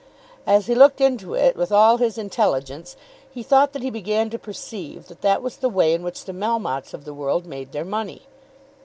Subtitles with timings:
[0.47, 2.95] As he looked into it with all his intelligence
[3.29, 6.33] he thought that he began to perceive that that was the way in which the
[6.33, 8.23] Melmottes of the world made their money.